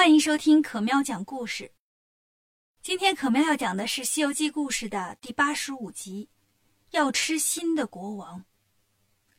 [0.00, 1.72] 欢迎收听可喵讲故事。
[2.80, 6.30] 今天可喵要讲的是《西游记》故事的第八十五集，
[6.92, 8.42] 要吃新的国王。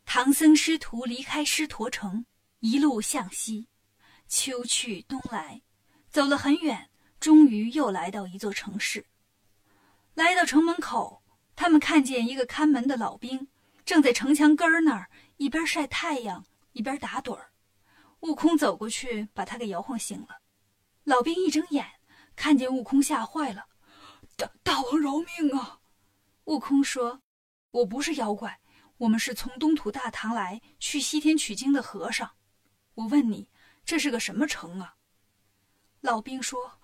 [0.05, 2.28] 唐僧师徒离开狮驼城，
[2.60, 3.70] 一路向西，
[4.28, 5.63] 秋去冬来，
[6.12, 9.07] 走了很远，终于又来到一座城市。
[10.13, 11.23] 来到城门口，
[11.55, 13.47] 他们看见一个看门的老兵
[13.83, 17.49] 正在城墙根儿那儿一边晒太阳一边打盹儿。
[18.20, 20.38] 悟空走过去，把他给摇晃醒了。
[21.04, 21.99] 老兵一睁眼，
[22.35, 23.67] 看见悟空，吓坏了
[24.38, 25.80] ：“大大王饶命啊！”
[26.45, 27.21] 悟空说
[27.71, 28.59] ：“我不是妖怪，
[28.98, 32.31] 我们是从东土大唐来去西天取经的和尚。
[32.94, 33.49] 我问你，
[33.84, 34.95] 这是个什么城啊？”
[36.02, 36.80] 老兵说：“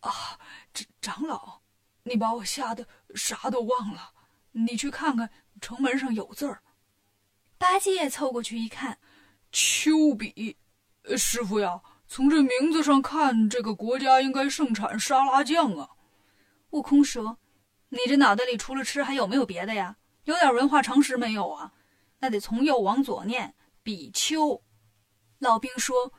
[0.00, 0.38] 啊，
[0.72, 1.62] 长长老，
[2.02, 4.12] 你把我吓得啥都忘了。
[4.52, 6.62] 你去看看，城门上有字儿。”
[7.58, 8.98] 八戒凑过去一看，
[9.52, 10.58] 丘比。
[11.16, 11.80] 师傅呀，
[12.14, 15.88] 从这名字上看，这个国家应该盛产沙拉酱啊。
[16.68, 17.38] 悟空说
[17.88, 19.96] ：“你这脑袋里除了吃，还有没有别的呀？
[20.24, 21.72] 有点文化常识没有啊？
[22.18, 24.62] 那得从右往左念，比丘。”
[25.40, 26.12] 老兵说：“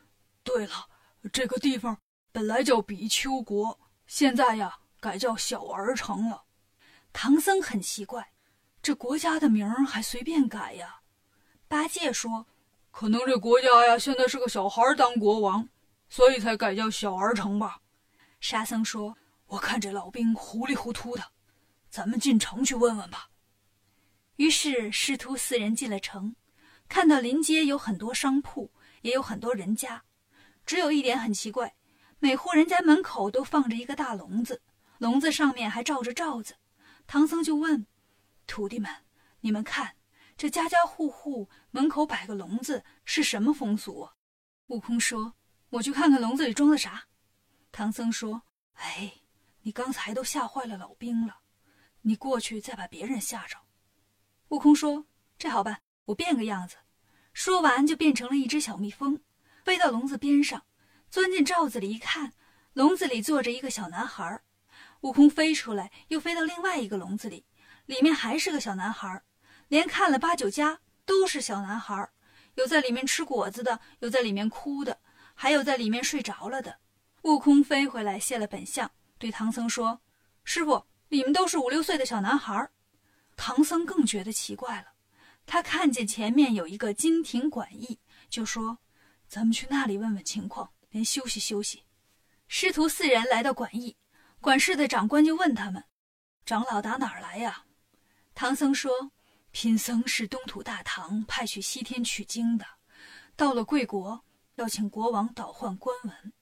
[0.44, 0.88] 对了，
[1.32, 2.00] 这个地方
[2.32, 6.46] 本来叫比丘国，现在呀改叫小儿城了。”
[7.14, 8.32] 唐僧很奇怪，
[8.82, 11.02] 这国家的名儿还随便改呀。
[11.68, 12.48] 八戒说。
[12.90, 15.68] 可能这国家呀，现在是个小孩当国王，
[16.14, 17.82] 所以才改叫小儿城吧。
[18.40, 21.32] 沙僧说：“我看这老兵糊里糊涂的，
[21.90, 23.32] 咱们进城去问问吧。”
[24.38, 26.36] 于是师徒四人进了城，
[26.88, 30.04] 看到临街有很多商铺，也有很多人家，
[30.68, 31.74] 只有一点很奇怪，
[32.20, 34.62] 每户人家门口都放着一个大笼子，
[35.00, 36.58] 笼子上面还罩着罩子。
[37.08, 37.88] 唐僧就问
[38.46, 38.92] 徒弟们
[39.42, 39.96] ：“你们看。”
[40.38, 44.14] 这家家户户门口摆个笼子是什么风俗啊？
[44.68, 45.34] 悟空说
[45.74, 47.06] ：“我去看看笼子里装的啥。”
[47.72, 48.44] 唐僧说
[48.76, 49.12] ：“哎，
[49.62, 51.40] 你刚才都吓坏了老兵了，
[52.02, 53.58] 你过去再把别人吓着。”
[54.50, 55.08] 悟空说
[55.38, 56.78] ：“这好办，我变个样子。”
[57.34, 59.20] 说完就变成了一只小蜜蜂，
[59.66, 60.64] 飞到笼子边上，
[61.10, 62.34] 钻进罩子里一看，
[62.74, 64.40] 笼子里坐着一个小男孩。
[65.02, 67.48] 悟空飞出来，又飞到另外一个笼子里，
[67.88, 69.24] 里面还是个小男孩。
[69.70, 72.08] 连看了八九家都是小男孩，
[72.54, 75.00] 有在里面吃果子的，有在里面哭的，
[75.34, 76.80] 还有在里面睡着了的。
[77.24, 80.02] 悟空飞回来现了本相，对唐僧说
[80.44, 82.70] ：“师傅，你们都是五六岁的小男孩。”
[83.38, 84.88] 唐僧更觉得奇怪了，
[85.46, 88.00] 他看见前面有一个金庭馆驿，
[88.30, 88.78] 就说
[89.28, 91.84] ：“咱们去那里问问情况，连休息休息。”
[92.48, 93.96] 师徒四人来到馆驿，
[94.42, 95.84] 管事的长官就问他们
[96.46, 97.66] ：“长老打哪儿来呀？”
[98.36, 99.12] 唐僧说。
[99.56, 102.66] 贫僧是东土大唐派去西天取经的，
[103.36, 104.26] 到了贵国，
[104.56, 106.34] 要请国王倒换官文。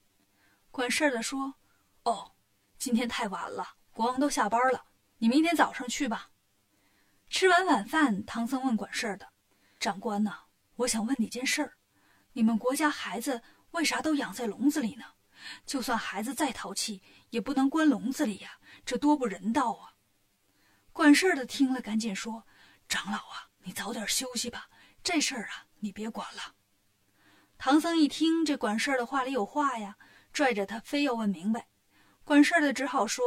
[0.70, 1.56] 管事儿的说
[2.04, 2.34] ：“哦，
[2.78, 4.86] 今天太晚了，国王都下班了，
[5.18, 6.30] 你明天早上去吧。”
[7.30, 9.32] 吃完晚饭，唐僧问管事儿的
[9.80, 10.46] ：“长官呐，
[10.76, 11.78] 我想问你件事儿，
[12.34, 15.06] 你们国家孩子为啥都养在笼子里呢？
[15.66, 19.96] 就算孩子再淘气，也不能关笼子里呀，这多不人道啊！”
[20.94, 22.46] 管事儿的听了，赶紧说。
[22.90, 24.70] 长老啊，你早点休息吧，
[25.02, 26.56] 这事儿啊，你别管了。
[27.64, 29.96] 唐僧一听这管事儿的话里有话呀，
[30.34, 31.68] 拽着他非要问明白。
[32.24, 33.24] 管事儿的只好说：“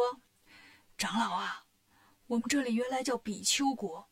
[0.99, 1.63] 长老啊，
[2.27, 4.09] 我们这里原来叫比丘国。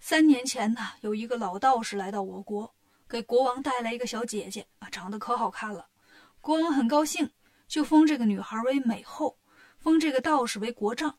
[0.00, 2.74] 三年前呢，有一个老道士来到我国，
[3.08, 5.86] 给国王带来一个小姐姐啊，长得可好看了。
[6.40, 7.30] 国王很高兴，
[7.68, 9.38] 就封这个女孩为美后，
[9.78, 11.16] 封这个道士为国丈。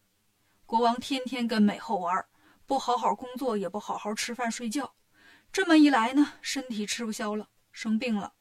[0.65, 2.13] 国王天天跟美后玩。”
[2.67, 4.93] 不好好工作，也不好好吃饭睡觉，
[5.53, 8.33] 这么一来呢，身体吃不消了，生病了，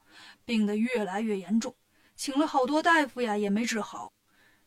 [0.45, 1.75] 病得越来越严重，
[2.17, 4.13] 请了好多大夫呀，也没治好。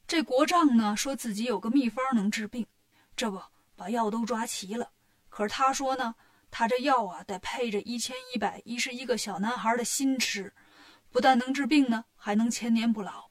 [0.07, 2.65] 这国丈呢，说自己有个秘方能治病，
[3.15, 3.41] 这不
[3.75, 4.91] 把药都抓齐了。
[5.29, 6.15] 可是他说呢，
[6.51, 10.53] 他这药啊，得配着一千一百一十一个小男孩的心吃，
[11.09, 13.29] 不但能治病呢，还能千年不老。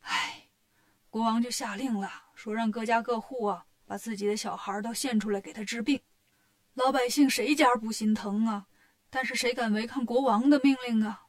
[0.00, 0.48] 哎，
[1.08, 3.64] 国王就下令了，说让各家各户啊。
[3.86, 6.00] 把自己的小孩都献出来给他治病，
[6.74, 8.68] 老百姓谁家不心疼啊？
[9.10, 11.22] 但是谁敢违抗国王的命令啊？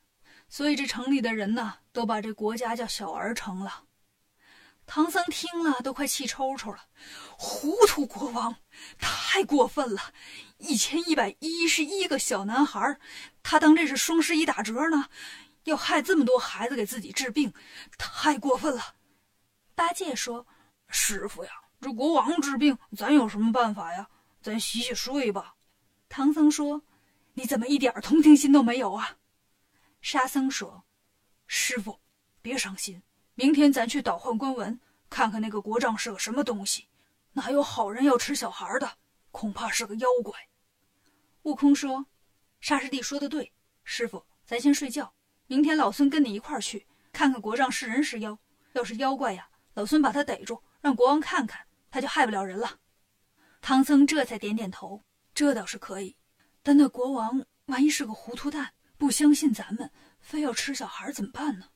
[0.51, 3.85] 所以这城里的人呢，都把这国家叫小儿城了。
[4.85, 6.77] 唐僧听了都快气抽抽了，
[7.37, 8.57] 糊涂国王，
[8.99, 10.13] 太过分了！
[10.57, 12.99] 一千一百一十一个小男孩，
[13.41, 15.05] 他当这是双十一打折呢？
[15.63, 17.53] 要害这么多孩子给自己治病，
[17.97, 18.95] 太过分了。
[19.73, 20.45] 八戒说
[20.89, 24.09] ：“师傅呀。”这国王治病，咱有什么办法呀？
[24.41, 25.55] 咱洗洗睡吧。
[26.09, 26.81] 唐僧说
[27.35, 29.15] ：“你怎么一点同情心都没有啊？”
[30.01, 30.83] 沙僧说
[31.45, 31.99] ：“师傅，
[32.41, 33.01] 别伤心，
[33.35, 36.87] 明天咱去倒换官文，看看那个国丈是个什么东西。
[37.33, 38.97] 哪有好人要吃小孩的？
[39.29, 40.33] 恐怕是个妖怪。
[41.43, 42.07] 悟空说
[42.59, 43.53] ：“沙师弟说的对，
[43.83, 45.13] 师傅，咱先睡觉。
[45.47, 48.37] 明天老孙跟你一块儿去，看看国丈是人是妖。
[48.73, 52.79] 要是妖怪呀，老孙把他逮住，让国王看看，他就害不了人了。”
[53.61, 55.03] 唐僧这才点点头
[55.35, 56.17] ：“这倒是可以。
[56.63, 59.89] 但那国王万一是个糊涂蛋，不相信咱们，
[60.19, 61.69] 非要吃小孩，怎么办呢？”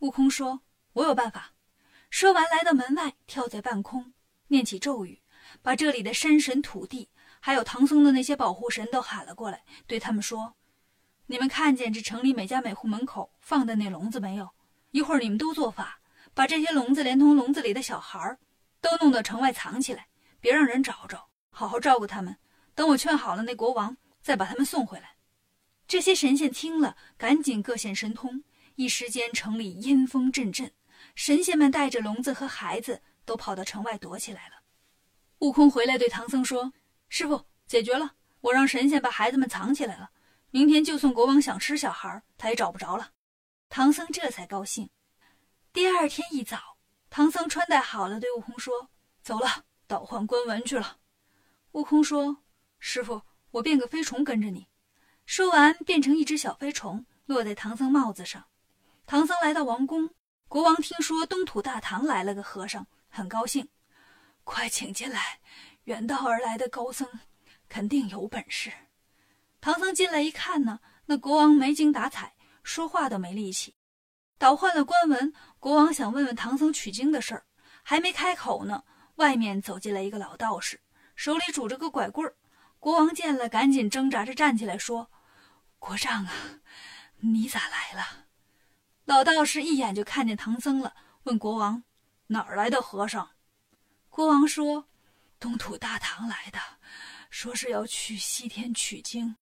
[0.00, 0.62] 悟空说
[0.94, 1.52] ：“我有办法。”
[2.08, 4.14] 说完，来到门外，跳在半空，
[4.46, 5.20] 念起咒语，
[5.60, 7.10] 把这里的山神、土地。
[7.40, 10.54] 还有唐僧的那些保护神都喊了过来，对他们说
[11.28, 14.48] ：“你们看见这城里每家每户门口放的那笼子没有？
[14.92, 16.00] 一会儿你们都做法，
[16.32, 18.38] 把这些笼子连同笼子里的小孩
[18.80, 20.08] 都弄到城外藏起来，
[20.40, 22.34] 别让人找着，好好照顾他们。
[22.74, 25.10] 等我劝好了那国王，再把他们送回来。”
[25.88, 28.42] 这些神仙听了，赶紧各显神通，
[28.74, 30.72] 一时间城里阴风阵阵，
[31.14, 34.62] 神仙们带着笼子和孩子都跑到城外躲起来了。
[35.40, 36.72] 悟空回来对唐僧说。
[37.08, 40.10] 师傅解决了，我让神仙把孩子们藏起来了。
[40.50, 43.12] 明天就算国王想吃小孩，他也找不着了。
[43.68, 44.90] 唐僧这才高兴。
[45.72, 46.78] 第二天一早，
[47.08, 48.90] 唐僧穿戴好了，对悟空说
[49.22, 50.98] ：“走了，倒换官文去了。”
[51.72, 52.38] 悟空说
[52.80, 53.22] ：“师傅，
[53.52, 54.66] 我变个飞虫跟着你。”
[55.26, 58.46] 说完，变成一只小飞虫，落在唐僧帽子上。
[59.06, 60.10] 唐僧来到王宫，
[60.46, 63.68] 国王听说东土大唐来了个和尚，很高兴，
[64.44, 65.40] 快请进来。
[65.84, 67.08] 远道而来的高僧，
[67.68, 68.72] 肯定有本事。
[69.60, 73.74] 唐僧进来一看呢，那国王没精打采，说话都没力气。
[74.38, 77.44] 倒换了官文，国王想问问唐僧取经的事儿，
[77.82, 78.84] 还没开口呢，
[79.16, 80.80] 外面走进来一个老道士，
[81.16, 82.36] 手里拄着个拐棍儿。
[82.78, 85.10] 国王见了，赶紧挣扎着站起来说
[85.78, 86.32] ：“国丈啊，
[87.18, 88.26] 你咋来了？”
[89.06, 90.94] 老道士一眼就看见唐僧了，
[91.24, 91.84] 问国王
[92.28, 93.30] ：“哪儿来的和尚？”
[94.10, 94.88] 国王说。
[95.38, 96.58] 东土大唐来的，
[97.28, 99.36] 说是要去西天取经。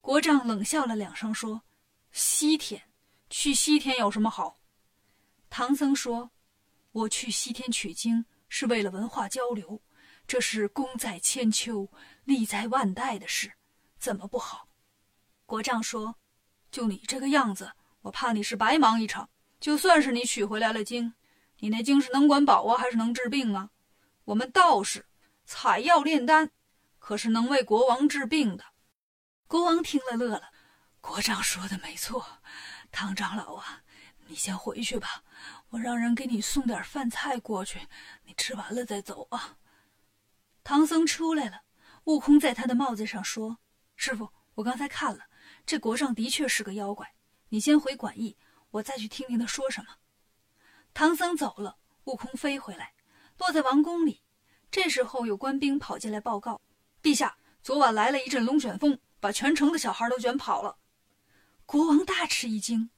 [0.00, 1.62] 国丈冷笑了两声，说
[2.10, 2.90] ：“西天，
[3.30, 4.58] 去西天有什么好？”
[5.48, 6.32] 唐僧说
[6.90, 9.80] ：“我去西天取经是为了文化交流，
[10.26, 11.88] 这是功在千秋、
[12.24, 13.52] 利在万代的事，
[13.96, 14.67] 怎么不好？”
[15.48, 16.14] 国丈说
[16.70, 17.72] ：“就你这个样子，
[18.02, 19.30] 我怕你是白忙一场。
[19.58, 21.14] 就算是你取回来了经，
[21.60, 23.70] 你那经是能管饱啊，还是能治病啊？
[24.26, 25.06] 我们道士。”
[25.46, 26.50] 采药炼丹，
[26.98, 28.64] 可是能为国王治病的。
[29.46, 30.50] 国王听了乐了，
[31.00, 32.22] 国丈说的没错。
[32.92, 33.80] 唐长老啊，
[34.26, 35.24] 你先回去吧，
[35.70, 37.80] 我让人给你送点饭菜过去，
[38.24, 39.56] 你吃完了再走啊。
[40.62, 41.62] 唐僧出来了，
[42.04, 43.56] 悟空在他的帽子上说
[43.96, 45.24] ：“师傅，我刚才看了，
[45.66, 47.14] 这国丈的确是个妖怪。
[47.50, 48.36] 你先回馆驿，
[48.70, 49.96] 我再去听听他说什么。”
[50.94, 52.94] 唐僧走了，悟空飞回来，
[53.38, 54.22] 落在王宫里。
[54.70, 56.60] 这时候，有官兵跑进来报告
[57.02, 60.78] ：“陛下，昨晚来了一阵龙卷风，把全城的小孩都卷跑了。”
[61.64, 62.90] 国王大吃一惊：“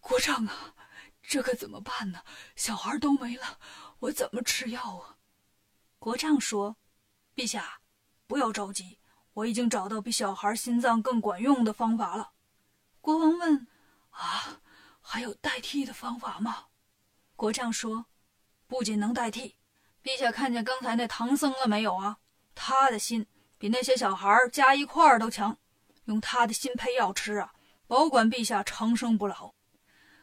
[0.00, 0.74] 国丈啊，
[1.22, 2.22] 这可怎么办呢？
[2.56, 3.58] 小孩都没了，
[3.98, 5.16] 我怎么吃药啊？”
[5.98, 6.76] 国丈说
[7.34, 7.80] ：“陛下，
[8.26, 8.98] 不要着急，
[9.34, 12.32] 我已经找到比小孩心脏更管用的方法了。”
[13.00, 13.66] 国王问
[14.10, 14.60] ：“啊，
[15.00, 16.66] 还有代替的方法吗？”
[17.36, 18.06] 国丈说
[18.66, 19.56] ：“不仅能代替。”
[20.02, 22.18] 陛下看见刚才那唐僧了没有啊？
[22.54, 23.26] 他的心
[23.58, 25.58] 比那些小孩加一块儿都强，
[26.04, 27.54] 用他的心配药吃啊，
[27.86, 29.54] 保管陛下长生不老。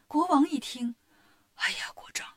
[0.08, 0.96] 国王一听，
[1.56, 2.27] 哎呀，国丈，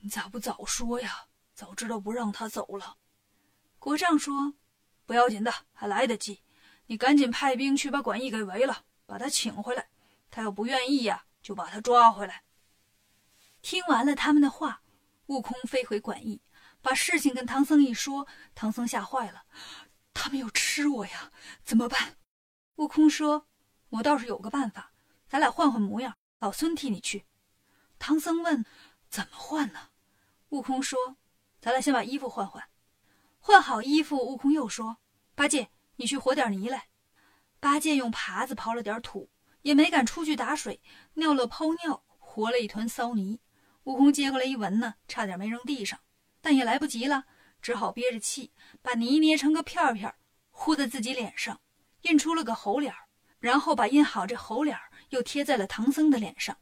[0.00, 1.26] 你咋不早说呀？
[1.54, 2.96] 早知道不让他走了。
[3.80, 4.54] 国丈说
[5.08, 6.42] ：“不要紧的，还来得及。
[6.84, 9.88] 你赶紧派兵去把馆驿给围了，把他请回来。
[10.30, 12.42] 他要不愿意呀，就把他抓回来。”
[13.62, 14.82] 听完了他们的话，
[15.28, 16.42] 悟空飞回馆驿。
[16.82, 19.44] 把事情跟唐僧一说，唐僧吓坏了，
[20.12, 21.32] 他们要吃我呀，
[21.64, 22.18] 怎么办？
[22.76, 23.48] 悟空说
[23.88, 24.92] ：“我倒是有个办法，
[25.26, 27.24] 咱俩换换模样，老孙替你去。”
[27.98, 28.62] 唐僧问
[29.08, 29.88] ：“怎么换呢？”
[30.50, 31.16] 悟空说
[31.62, 32.62] ：“咱俩先把衣服换换。”
[33.48, 34.98] 换好衣服，悟空又说
[35.34, 36.88] ：“八戒，你去和点泥来。”
[37.58, 39.30] 八戒用耙子刨了点土，
[39.62, 40.82] 也没敢出去打水，
[41.14, 43.40] 尿了泡尿，和了一团骚泥。
[43.84, 45.98] 悟空接过来一闻呢，差点没扔地上。
[46.42, 47.24] 但也来不及了，
[47.62, 48.52] 只好憋着气，
[48.82, 50.14] 把泥捏成个片片，
[50.50, 51.58] 糊在自己脸上，
[52.02, 52.92] 印出了个猴脸
[53.38, 54.78] 然后把印好这猴脸
[55.08, 56.54] 又贴在了唐僧的脸上，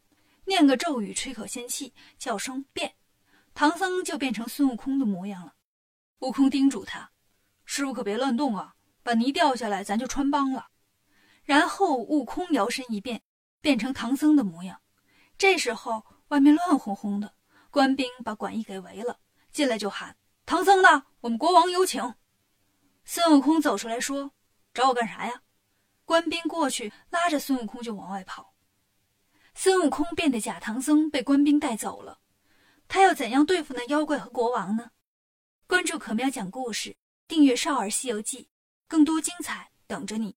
[0.45, 2.95] 念个咒语，吹口仙气，叫声变，
[3.55, 5.55] 唐僧就变成孙悟空的模样了。
[6.21, 7.11] 悟空叮嘱他
[7.65, 10.69] ：“师傅可别乱动啊，把泥掉下来，咱就穿帮了。”
[11.45, 13.23] 然后悟空摇身一变，
[13.61, 14.81] 变成唐僧的模样。
[15.39, 17.35] 这时候，外面乱哄哄的，
[17.71, 19.21] 官兵把馆驿给围了，
[19.53, 21.05] 进来就喊：“唐僧呢？
[21.21, 22.15] 我们国王有请。”
[23.05, 24.33] 孙悟空走出来说
[24.73, 25.43] ：“找我干啥呀？”
[26.07, 28.55] 官兵过去拉着孙悟空就往外跑。
[29.55, 32.19] 孙悟空变的假唐僧被官兵带走了，
[32.89, 34.91] 他要怎样对付那妖怪和国王呢？
[35.69, 36.97] 关注可喵讲故事，
[37.27, 38.43] 订阅《少儿西游记》，
[38.87, 40.37] 更多精彩等着你。